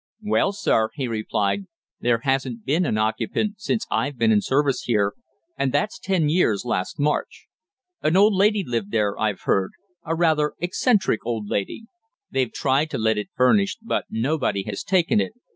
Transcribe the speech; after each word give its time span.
"Well, 0.23 0.51
sir," 0.51 0.89
he 0.95 1.07
replied, 1.07 1.65
"there 1.99 2.21
hasn't 2.23 2.65
been 2.65 2.87
an 2.87 2.97
occupant 2.97 3.61
since 3.61 3.85
I've 3.91 4.17
been 4.17 4.31
in 4.31 4.41
service 4.41 4.81
here, 4.85 5.13
and 5.59 5.71
that's 5.71 5.99
ten 5.99 6.27
years 6.27 6.65
last 6.65 6.97
March. 6.99 7.45
An 8.01 8.17
old 8.17 8.33
lady 8.33 8.63
lived 8.65 8.89
there, 8.89 9.15
I've 9.19 9.41
heard 9.41 9.73
a 10.03 10.15
rather 10.15 10.53
eccentric 10.57 11.23
old 11.23 11.47
lady. 11.49 11.83
They've 12.31 12.51
tried 12.51 12.89
to 12.89 12.97
let 12.97 13.19
it 13.19 13.29
furnished, 13.35 13.77
but 13.83 14.05
nobody 14.09 14.63
has 14.63 14.83
taken 14.83 15.21
it. 15.21 15.33